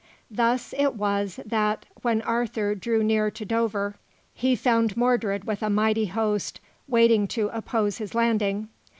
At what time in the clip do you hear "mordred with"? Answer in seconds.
4.97-5.61